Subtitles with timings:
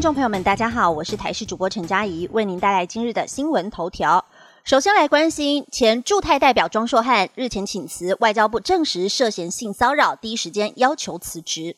[0.00, 4.24] 听众朋友们，大家好，我是台视主播陈佳怡，为您带来今日的新闻头条。
[4.64, 11.76] 首先来关心前驻泰代表庄硕汉日前请辞，外交部证实涉嫌性骚扰，第一时间要求辞职。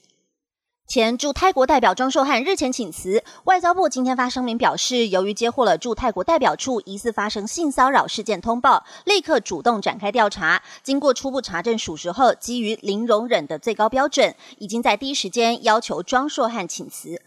[0.87, 10.63] 前驻泰国代表庄硕汉日前请辞，外交部今天发声明表示，由于接获了驻泰国代表处疑似发生性骚扰事件通报，立刻主动展开调查。
[10.85, 17.21] 经过初步查证属实后，基于零容忍的最高标准，已经在第一时间要求庄硕汉请辞。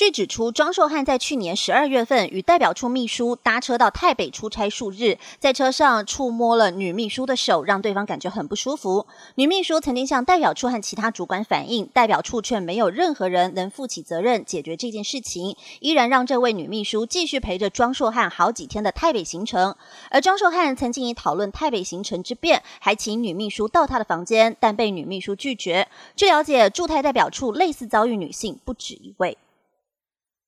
[0.00, 9.06] 据指出，庄硕汉在去年十二月份与代表处秘书搭车到台北出差数日，在车上触摸了女秘书的手，让对方感觉很不舒服。
[9.34, 19.76] 女秘书曾经向代表处和其他主管反映，代表处却没有任何人能负起责任解决这件事情，依然让这位女秘书继续陪着庄硕汉好几天的台北行程。
[20.10, 25.86] 而庄硕汉曾经以讨论台北行程之便，还请女秘书到他的房间，但被女秘书拒绝。
[26.16, 29.36] 据了解，驻台代表处类似遭遇女性不止一位。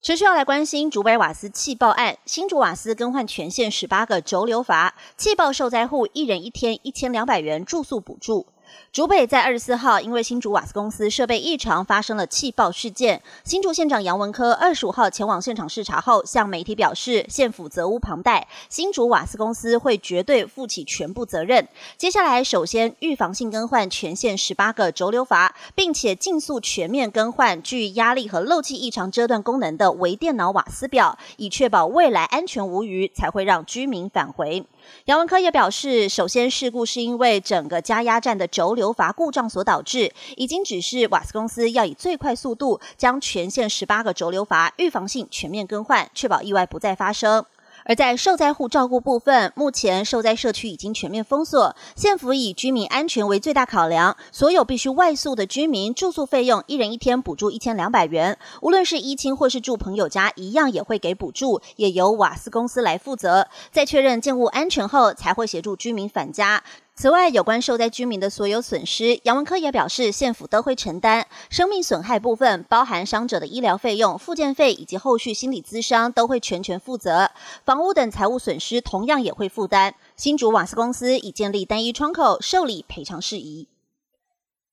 [0.02, 8.48] 持续要来关心竹北瓦斯气爆案，新竹瓦斯更换全线十八个轴流阀，气爆受灾户一人一天一千两百元住宿补助。
[8.92, 13.22] 竹北在二十四号，因为新竹瓦斯公司设备异常发生了气爆事件。
[13.42, 21.66] 新竹县长杨文科二十五号前往现场视察后，向媒体表示，县府责无旁贷，新竹瓦斯公司会绝对负起全部责任。
[21.96, 34.66] 接下来，首先预防性更换全线十八个轴流阀，并且尽速全面更换具压力和漏气异常遮断功能的微电脑瓦斯表，以确保未来安全无虞，才会让居民返回。
[35.06, 47.44] 杨文科也表示，首先事故是因为整个加压站的轴轴流阀故障所导致，已经指示瓦斯公司要以最快速度将全线十八个轴流阀预防性全面更换，确保意外不再发生。
[47.84, 63.48] 而在受灾户照顾部分，目前受灾社区已经全面封锁，县府以居民安全为最大考量，所有必须外宿的居民住宿费用一人一天补助一千两百元，无论是依亲或是住朋友家，一样也会给补助，也由瓦斯公司来负责。
[63.72, 66.62] 在确认建物安全后，才会协助居民返家。
[66.94, 71.26] 此外，有关受灾居民的所有损失，杨文科也表示，县府都会承担。
[71.48, 77.30] 生命损害部分，包含伤者的医疗费用、复健费以及后续心理咨商，都会全权负责。
[77.64, 79.94] 房屋等财务损失，同样也会负担。
[80.16, 83.66] 新竹瓦斯公司已建立单一窗口受理赔偿事宜。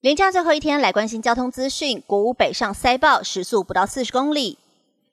[0.02, 2.04] 连假最后一天，来关心交通资讯。
[2.06, 4.58] 国五北上塞爆，时速不到四十公里。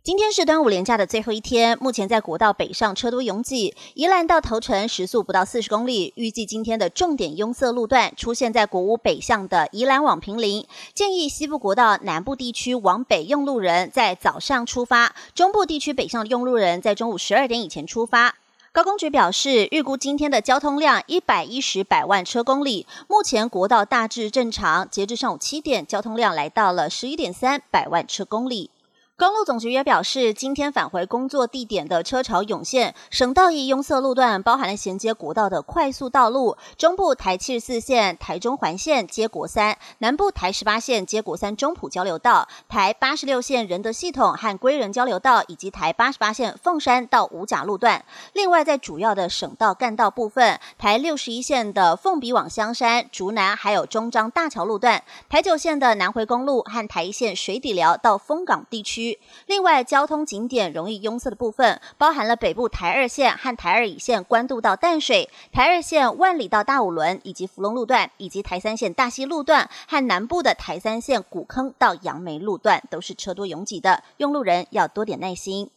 [0.07, 6.13] 今天是端午连假的最后一天，目前在国道北上车多拥挤，宜兰到头城时速不到四十公里。
[6.15, 10.65] 预计今天的重点拥塞路段出现在国五北向的宜兰往平林，
[10.95, 18.37] 建议西部国道南部地区往北用路人在早上出发，中部地区北向用路人在中午十二点以前出发。
[18.71, 28.71] 高工局表示，预估今天的交通量一百一十百万车公里，目前国道大致正常，截至上午七点，交通量来到了十一点三百万车公里。
[29.19, 48.05] 公路总局也表示，今天返回工作地点的车潮涌现，省道一拥塞路段包含了衔接国道的快速道路，中部台七十四线、台中环线接国三，南部台十八线接国三中埔交流道，台八十六线仁德系统和归仁交流道，以及台八十八线凤山到五甲路段。
[48.35, 59.06] 另外，在主要的省道干道部分，台六十一线的凤鼻往香山、竹南，还有中彰大桥路段，台九线的南回公路和台一线水底寮到丰港地区
[59.47, 75.71] 另外，交通景点容易拥塞的部分，包含了北部台二线和台二乙线关渡到淡水、台二线万里到大五轮以及福隆路段，以及台三线大溪路段和南部的台三线古坑到杨梅路段，都是车多拥挤的，用路人要多点耐心。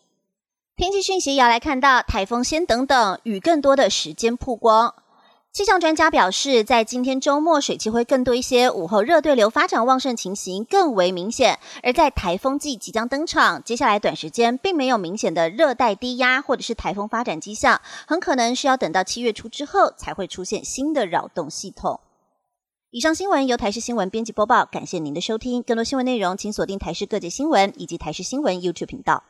[0.76, 4.94] 天气讯息要来看到，台风先等等，雨更多的时间曝光。
[5.60, 11.60] 气象专家表示，在今天周末水汽会更多一些，午后热对流发展旺盛情形更为明显。
[11.84, 22.00] 而在台风季即将登场，接下来短时间并没有明显的热带低压或者是台风发展迹象，很可能是要等到七月初之后才会出现新的扰动系统。
[22.92, 25.62] 以上新闻由台视新闻编辑播报，感谢您的收听。
[25.62, 29.24] 更多新闻内容请锁定台视各界新闻以及台视新闻 YouTube 频道。